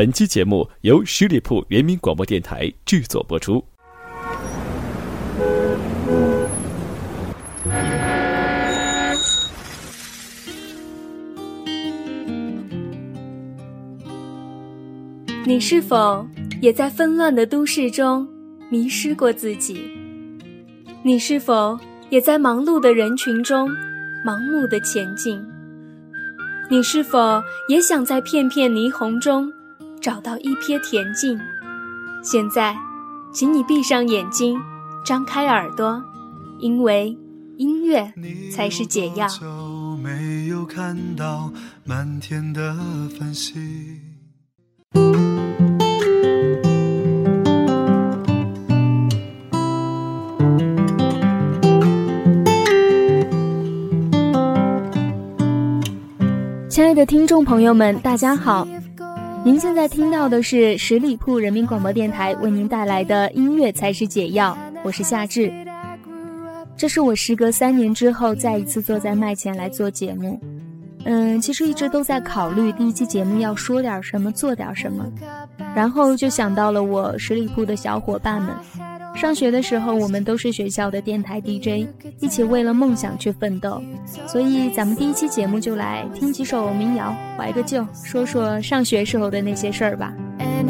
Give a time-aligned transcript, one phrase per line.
[0.00, 3.62] 本期节目由十里铺人民广播电台制作播出。
[15.44, 16.26] 你是否
[16.62, 18.26] 也在纷乱的都市中
[18.70, 19.82] 迷失过自己？
[21.02, 21.78] 你是否
[22.08, 23.68] 也在忙碌的人群中
[24.24, 25.38] 盲目的前进？
[26.70, 29.52] 你是否也想在片片霓虹中
[30.00, 31.38] 找到一瞥恬静？
[32.22, 32.74] 现在，
[33.34, 34.58] 请你闭上眼睛，
[35.04, 36.02] 张开耳朵，
[36.58, 37.14] 因为
[37.58, 38.10] 音乐
[38.50, 39.28] 才是解药。
[40.02, 41.52] 没有看到
[41.84, 42.74] 满天的
[43.18, 44.00] 繁星。
[56.70, 58.66] 亲爱的听众朋友们，大家好！
[59.42, 65.50] 您现在听到的是十里铺人民广播电台为您带来的音乐才是解药，我是夏至。
[66.76, 70.38] 这是我时隔三年之后再一次坐在麦前来做节目。
[71.04, 75.10] 嗯，其实一直都在考虑第一期节目要说点什么，做点什么，
[75.74, 78.54] 然后就想到了我十里铺的小伙伴们。
[79.14, 81.86] 上学的时候，我们都是学校的电台 DJ，
[82.20, 83.82] 一起为了梦想去奋斗。
[84.26, 90.14] 所以，咱们第一期节目就来听几首民谣，怀个旧，说说上学时候的那些事儿吧。
[90.38, 90.62] 列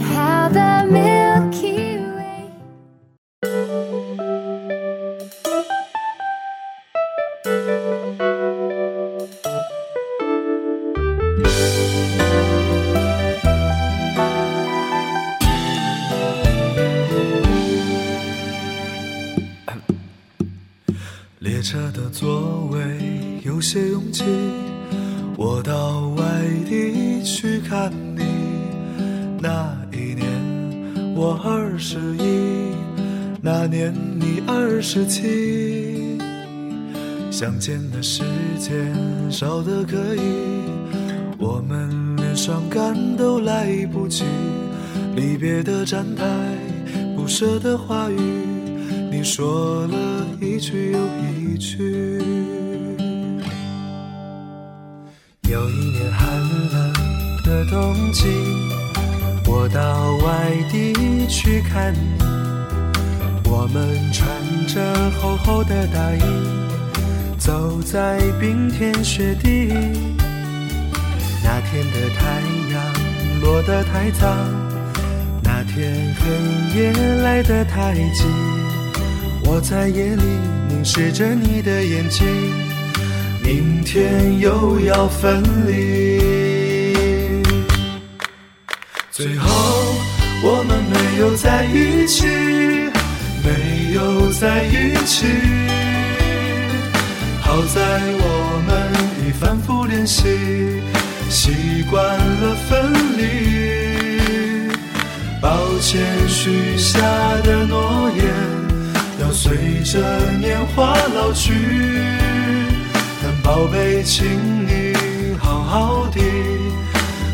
[1.53, 1.90] 车
[34.93, 36.19] 十七。
[37.31, 38.25] 相见的时
[38.59, 38.93] 间
[39.31, 40.21] 少得可以，
[41.39, 44.25] 我们连伤感都来不及。
[45.15, 46.25] 离别的站台，
[47.17, 48.19] 不舍的话语，
[49.13, 51.57] 你说了一句又一。
[51.57, 51.79] 句。
[55.49, 56.41] 有一年寒
[56.73, 56.93] 冷
[57.45, 58.27] 的冬季，
[59.47, 60.93] 我到外地
[61.29, 62.50] 去看你。
[63.53, 64.29] 我们穿
[64.69, 64.81] 着
[65.21, 66.23] 厚厚的大衣，
[67.37, 69.67] 走在冰天雪地。
[71.43, 72.41] 那天的太
[72.73, 72.81] 阳
[73.41, 74.33] 落得太早，
[75.43, 76.93] 那天黑夜
[77.25, 78.23] 来得太急。
[79.45, 80.23] 我在夜里
[80.69, 82.25] 凝视着你的眼睛，
[83.43, 87.43] 明天又要分离。
[89.11, 89.51] 最后
[90.45, 92.25] 我们没有在一起，
[93.45, 95.27] 没有在一起。
[97.41, 97.81] 好在
[98.21, 98.71] 我们
[99.27, 100.83] 已反复练习，
[101.29, 103.21] 习惯了分离。
[105.41, 105.49] 抱
[105.81, 107.01] 歉许下
[107.43, 108.25] 的诺言。
[109.21, 109.99] 要随着
[110.39, 111.53] 年华老去，
[113.23, 114.27] 但宝贝，请
[114.67, 114.95] 你
[115.39, 116.21] 好好的，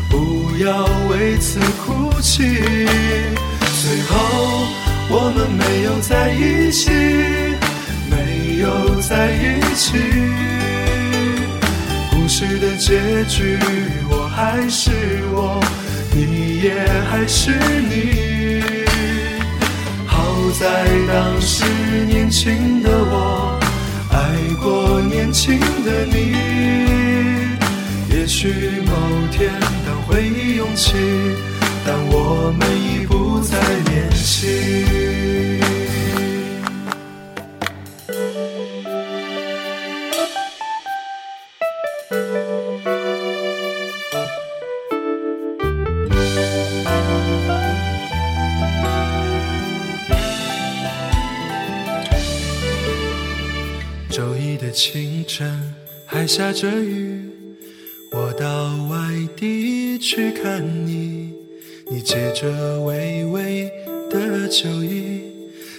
[0.09, 2.43] 不要为此哭泣。
[5.49, 6.89] 没有在一起，
[8.09, 9.97] 没有在一起。
[12.11, 13.57] 故事的结局，
[14.09, 14.91] 我还是
[15.31, 15.61] 我，
[16.13, 16.73] 你也
[17.09, 17.51] 还是
[17.89, 18.27] 你。
[20.05, 21.63] 好在当时
[22.05, 23.59] 年轻的我，
[24.11, 24.17] 爱
[24.61, 26.35] 过年轻的你。
[28.09, 28.49] 也许
[28.85, 28.91] 某
[29.31, 29.49] 天
[29.85, 30.93] 当回忆涌起，
[31.89, 34.83] 但我们已不再联系。
[54.09, 55.73] 周一的清晨
[56.05, 57.29] 还下着雨，
[58.11, 58.97] 我到外
[59.37, 61.06] 地去看你。
[61.89, 63.71] 你借着微微
[64.09, 65.21] 的酒意，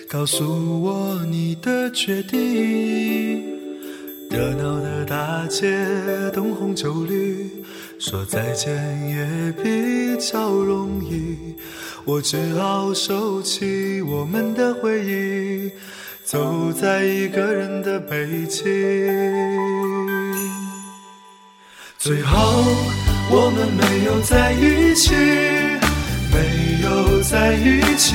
[0.09, 3.45] 告诉我你的决定。
[4.31, 5.71] 热闹的大街，
[6.33, 7.51] 灯红酒绿，
[7.99, 8.75] 说再见
[9.09, 11.55] 也比较容易。
[12.05, 15.71] 我只好收起我们的回忆。
[16.25, 18.65] 走在一个人的北京，
[21.99, 22.39] 最后
[23.31, 25.15] 我们没有在一起，
[26.39, 28.15] 没有在一起。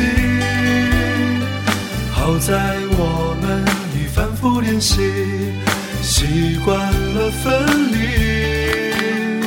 [2.13, 2.53] 好在
[2.91, 5.01] 我们已反复练习，
[6.01, 9.43] 习惯了分离。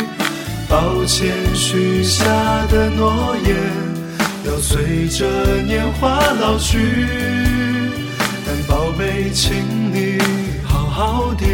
[0.69, 2.25] 抱歉，许下
[2.67, 3.57] 的诺言
[4.45, 5.27] 要随着
[5.63, 6.79] 年华老去。
[8.45, 9.55] 但宝贝，请
[9.91, 10.19] 你
[10.65, 11.47] 好好的，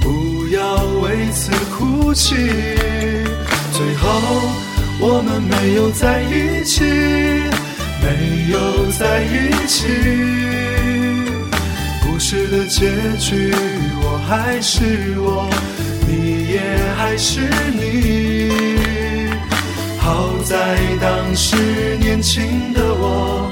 [0.00, 2.34] 不要为此哭泣。
[3.72, 4.67] 最后。
[5.00, 6.82] 我们没有在一起，
[8.02, 9.86] 没有在一起。
[12.02, 13.54] 故事的结局，
[14.02, 15.48] 我还是我，
[16.06, 16.60] 你也
[16.96, 17.40] 还是
[17.72, 18.50] 你。
[20.00, 21.56] 好在当时
[22.00, 23.48] 年轻的我，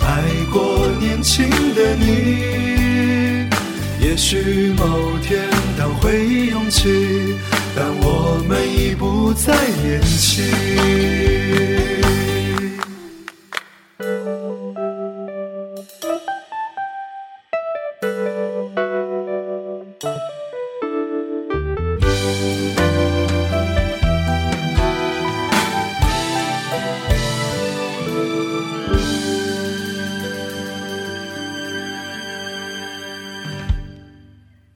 [0.00, 0.22] 爱
[0.52, 3.46] 过年轻的你。
[4.00, 5.38] 也许某天
[5.78, 7.36] 当回忆涌起。
[7.80, 9.54] 但我们已不再
[9.84, 11.77] 年轻。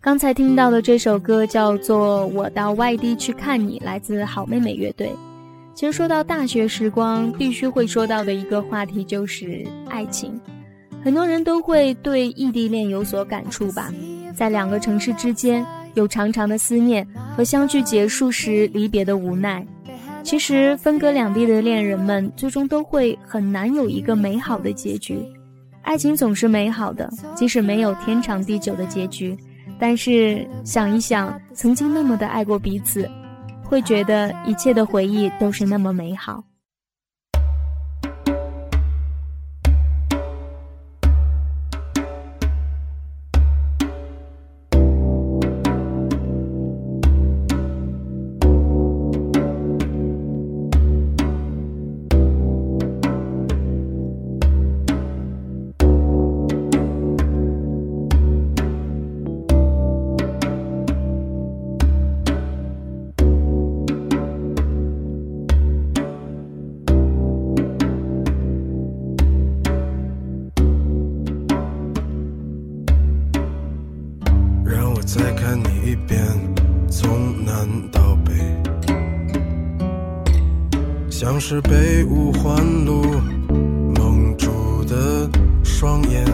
[0.03, 5.13] 刚才听到的这首歌叫做《我到外地去看你》，来自好妹妹乐队。
[5.75, 10.41] 其实说到大学时光，必须会说到的一个话题就是爱情。
[11.05, 13.95] 很多人都会对异地恋有所感触吧，
[14.35, 15.65] 在两个城市之间
[15.95, 17.07] 有长长的思念
[17.37, 19.65] 和相聚结束时离别的无奈。
[20.25, 25.17] 其实分隔两地的恋人们，最终都会很难有一个美好的结局。
[25.83, 29.39] 爱情总是美好的，即使没有天长地久的结局。
[29.83, 33.11] 但是想一想，曾经那么的爱过彼此，
[33.65, 36.45] 会觉得一切的回忆都是那么美好。
[81.45, 82.55] 是被五环
[82.85, 83.03] 路
[83.97, 85.29] 蒙住的
[85.65, 86.25] 双眼，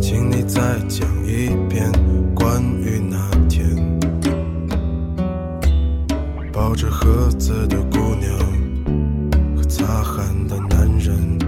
[0.00, 1.88] 请你再讲一遍
[2.34, 3.16] 关于那
[3.48, 3.64] 天
[6.52, 8.36] 抱着盒子的姑娘
[9.56, 11.38] 和擦汗的男人。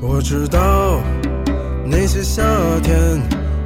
[0.00, 1.02] 我知道
[1.84, 2.42] 那些夏
[2.82, 3.20] 天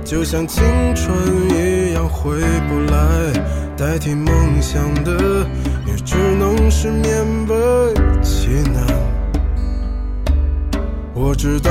[0.05, 0.65] 就像青
[0.97, 1.17] 春
[1.51, 2.33] 一样回
[2.69, 3.70] 不来。
[3.81, 5.11] 代替梦想的，
[5.87, 8.85] 也只能是勉为其难。
[11.15, 11.71] 我知道，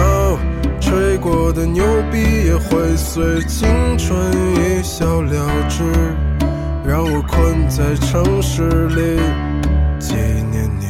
[0.82, 2.18] 吹过的牛逼
[2.48, 4.20] 也会随青春
[4.56, 5.84] 一笑了之。
[6.84, 9.20] 让我困在城市里，
[10.00, 10.88] 纪念你。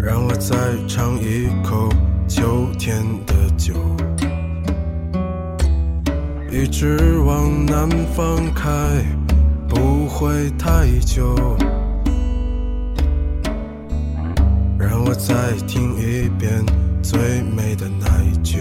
[0.00, 0.56] 让我再
[0.88, 1.88] 尝一口
[2.26, 3.74] 秋天的酒。
[6.50, 8.70] 一直往南方开，
[9.68, 11.36] 不会太久。
[14.78, 16.64] 让我再听一遍
[17.02, 18.58] 最美的那一句：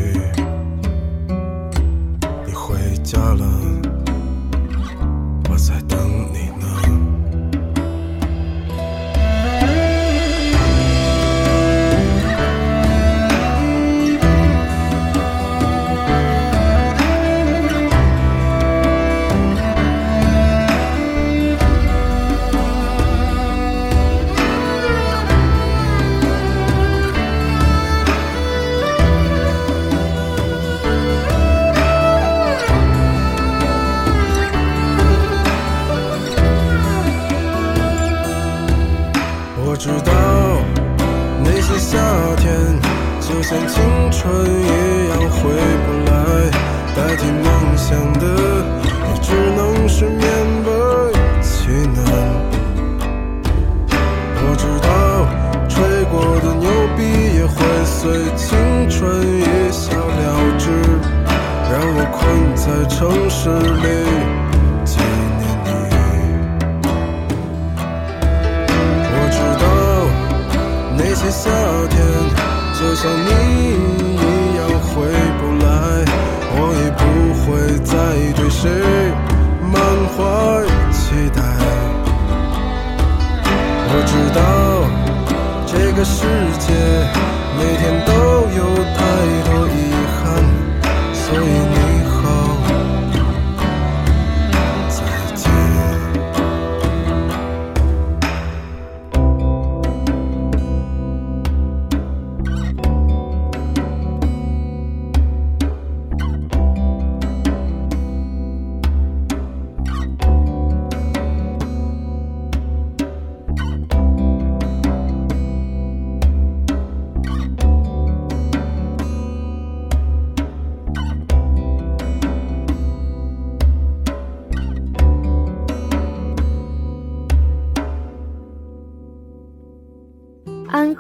[2.46, 3.77] 你回家了。
[62.98, 64.07] 城市里。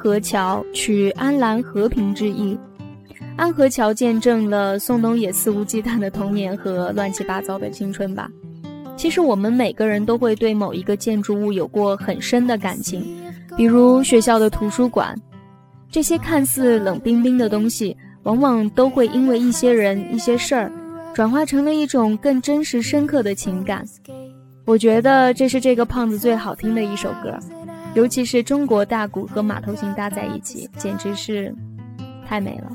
[0.07, 2.57] 河桥取安澜和平之意，
[3.35, 8.29] 安河桥见证了宋冬野肆无忌惮的童年和乱七八糟的青春吧。
[8.95, 13.05] 其实我们每个人都会对某一个建筑物有过很深的感情，
[13.57, 15.13] 比如学校的图书馆，
[15.91, 20.71] 这些看似冷冰冰的东西，往往都会因为一些人、一些事儿，
[21.13, 23.83] 转化成了一种更真实、深刻的情感。
[24.63, 27.37] 我觉得这是这个胖子最好听的一首歌。
[27.97, 31.51] 尤其是中国大鼓和马头琴搭在一起，简直是
[32.27, 32.71] 太美了。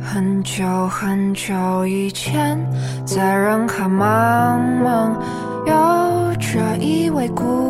[0.00, 2.58] 很久很久以前，
[3.04, 5.12] 在人海茫茫，
[5.66, 7.67] 有着一位姑。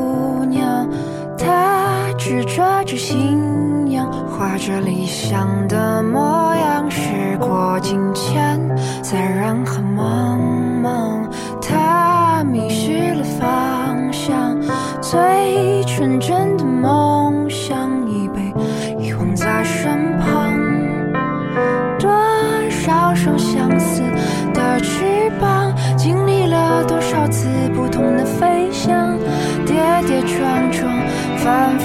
[2.38, 6.88] 执着着信仰，画着理想的模样。
[6.88, 8.60] 时过境迁，
[9.02, 10.38] 在人海茫
[10.80, 11.28] 茫，
[11.60, 14.56] 他迷失了方向。
[15.00, 18.54] 最纯真的梦想已被
[19.00, 20.56] 遗忘在身旁。
[21.98, 22.08] 多
[22.70, 24.00] 少双相似
[24.54, 29.18] 的翅膀，经历了多少次不同的飞翔，
[29.66, 29.74] 跌
[30.06, 30.88] 跌撞撞。
[31.38, 31.77] 反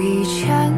[0.00, 0.77] 以前，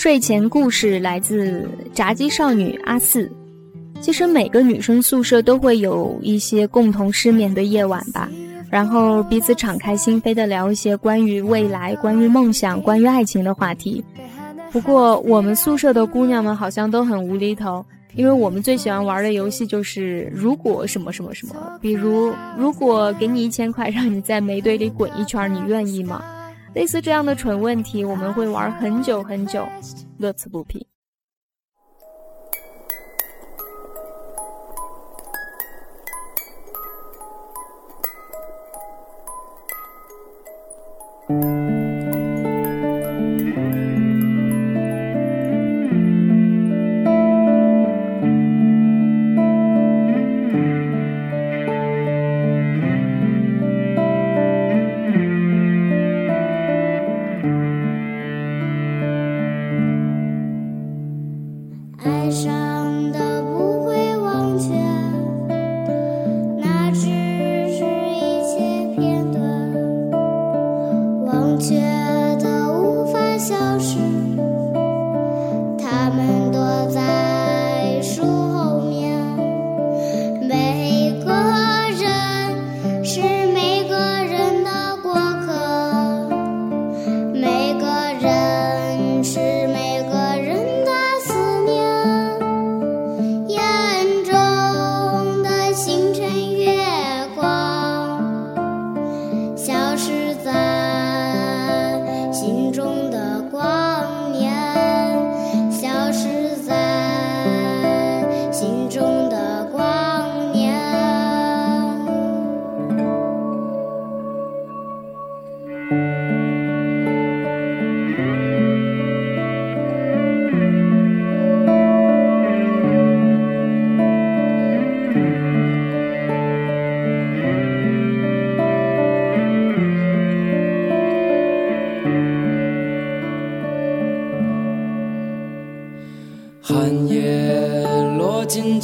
[0.00, 3.30] 睡前故事来自炸鸡少女阿四。
[4.00, 8.26] 其实每个女生宿舍都会有一些共同失眠的夜晚吧，
[8.70, 14.02] 然后彼此敞开心扉的聊一些关于未来、关于梦想、关于爱情的话题。
[14.72, 26.22] 不过我们宿舍的姑娘们好像都很无厘头，因为我们最喜欢玩的游戏就是如果什么什么什么，比如如果给你一千块，让你在煤堆里滚一圈，你愿意吗？
[26.72, 29.66] 类似这样的蠢问题，我们会玩很久很久，
[30.18, 30.86] 乐此不疲。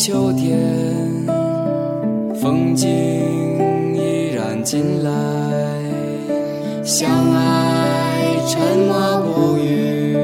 [0.07, 0.57] 秋天，
[2.41, 2.89] 风景
[3.93, 5.11] 依然进来，
[6.85, 10.17] 相爱沉默不语，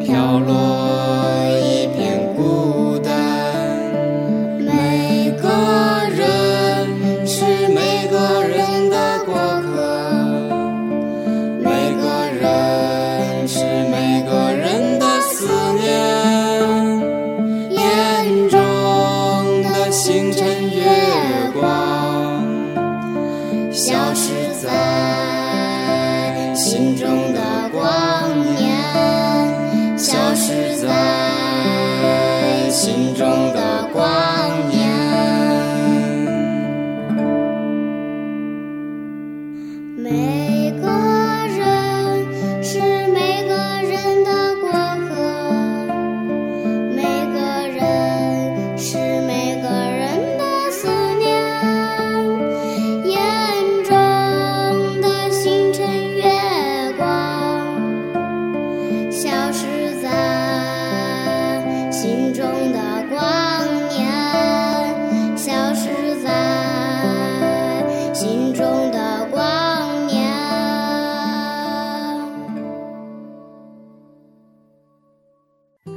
[0.00, 0.67] 飘落。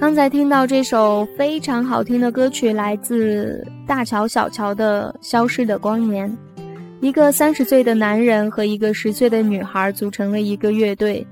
[0.02, 6.28] 刚才听到这首非常好听的歌曲，来自大乔小乔的《消失的光年》。
[7.02, 11.24] 一个三十岁的男人和一个十岁的女孩组成了一个乐队，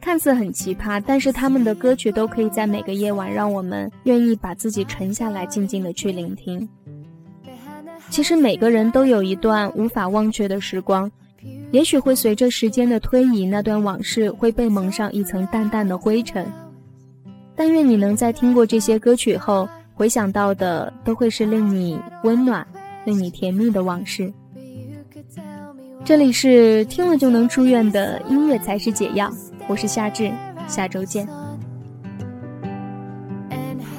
[0.00, 6.68] 看似很奇葩，但是他们的歌曲都可以在每个夜晚让我们愿意把自己沉下来，静静的去聆听。
[8.10, 11.08] 其实每个人都有一段无法忘却的时光，
[11.70, 16.44] 也许会随着时间的推移，那段往事会被蒙上一层淡淡的灰尘。
[17.58, 22.64] 但愿你能在听过这些歌曲后，回想到的都会是令你温暖、
[23.04, 24.32] 令你甜蜜的往事。
[26.04, 29.28] 这里是听了就能出院的音乐才是解药，
[29.66, 30.30] 我是夏至，
[30.68, 31.26] 下周见。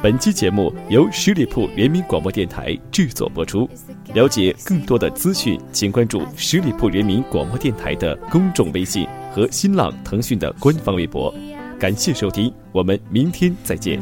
[0.02, 3.70] 本期节目由十里铺人民广播电台制作播出。
[4.14, 11.36] 了解更多的资讯，请关注十里铺人民广播电台的公众微信和新浪、腾讯的官方微博。
[11.80, 13.98] 感谢收听，我们明天再见。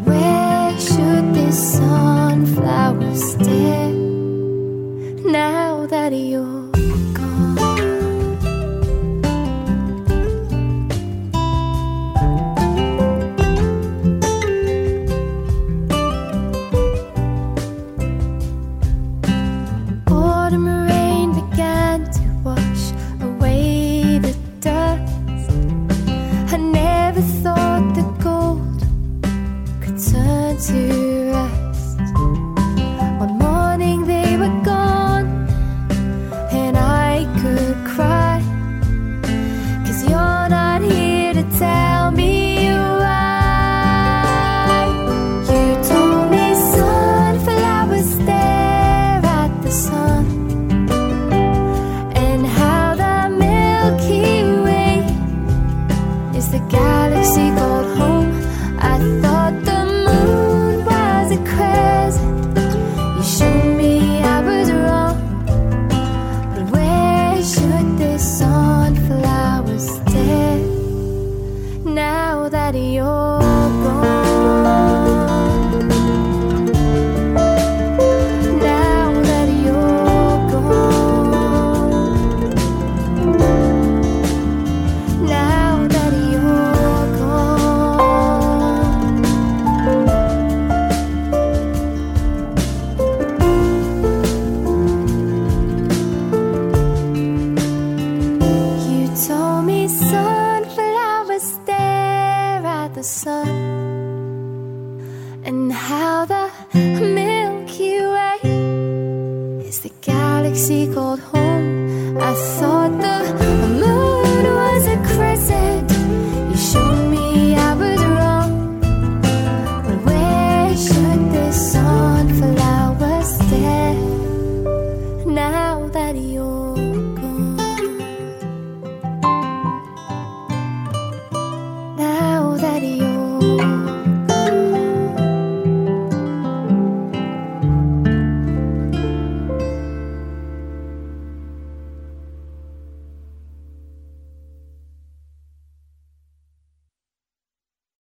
[106.74, 108.40] Milky Way
[109.68, 112.18] is the galaxy called home.
[112.18, 112.77] I saw.